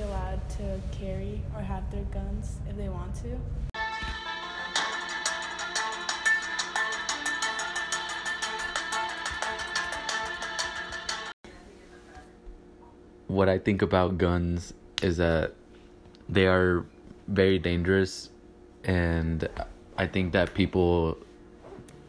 [0.00, 3.38] allowed to carry or have their guns if they want to.
[13.26, 14.72] What I think about guns
[15.02, 15.52] is that
[16.28, 16.84] they are
[17.28, 18.30] very dangerous,
[18.84, 19.48] and
[19.96, 21.18] I think that people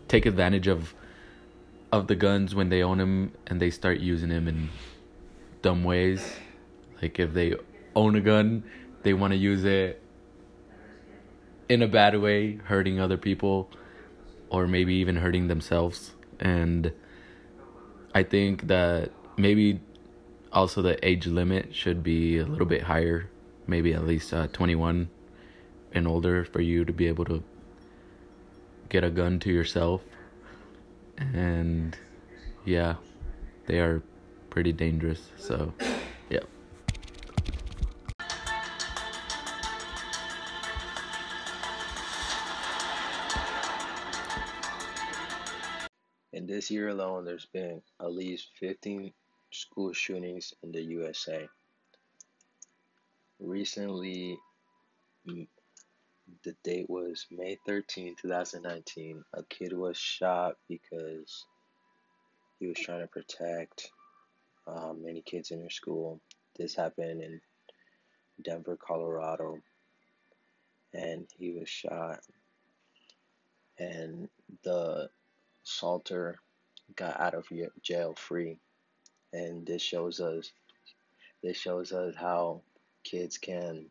[0.08, 0.94] take advantage of
[1.92, 4.70] of the guns when they own them and they start using them in
[5.62, 6.36] dumb ways.
[7.02, 7.56] Like if they
[7.96, 8.64] own a gun,
[9.04, 10.02] they want to use it
[11.68, 13.70] in a bad way, hurting other people
[14.50, 16.12] or maybe even hurting themselves.
[16.40, 16.92] And
[18.14, 19.80] I think that maybe
[20.52, 23.30] also the age limit should be a little bit higher,
[23.68, 25.10] maybe at least uh, 21
[25.92, 27.44] and older for you to be able to
[28.90, 30.02] get a gun to yourself.
[31.18, 31.96] And
[32.66, 32.96] yeah,
[33.68, 34.02] they are
[34.50, 35.30] pretty dangerous.
[35.38, 35.74] So,
[36.30, 36.40] yeah.
[46.50, 49.14] This year alone, there's been at least 15
[49.52, 51.48] school shootings in the USA.
[53.40, 54.36] Recently,
[55.28, 59.24] the date was May 13, 2019.
[59.34, 61.46] A kid was shot because
[62.60, 63.92] he was trying to protect
[64.66, 66.20] um, many kids in their school.
[66.58, 67.42] This happened in
[68.44, 69.60] Denver, Colorado,
[70.96, 72.22] and he was shot.
[73.78, 74.30] And
[74.64, 75.12] the
[75.70, 76.40] assaulter
[76.96, 77.48] got out of
[77.82, 78.58] jail free,
[79.32, 80.52] and this shows us
[81.44, 82.62] this shows us how
[83.04, 83.86] kids can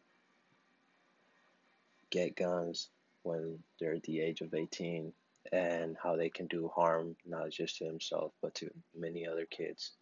[2.11, 2.89] get guns
[3.23, 5.13] when they're at the age of 18
[5.53, 9.93] and how they can do harm not just to themselves but to many other kids.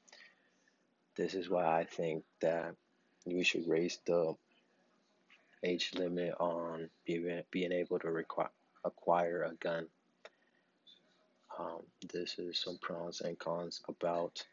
[1.17, 2.75] This is why I think that
[3.25, 4.35] we should raise the
[5.63, 8.25] age limit on being, being able to
[8.85, 9.87] acquire a gun.
[11.59, 14.45] Um, this is some pros and cons about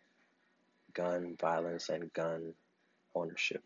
[0.93, 2.53] gun violence and gun
[3.15, 3.63] ownership.